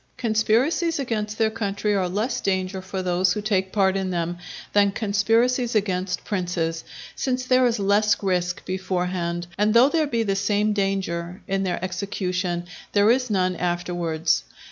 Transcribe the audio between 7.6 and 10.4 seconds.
is less risk beforehand, and though there be the